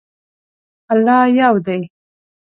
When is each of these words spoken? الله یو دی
الله 0.93 1.19
یو 1.39 1.49
دی 1.65 1.79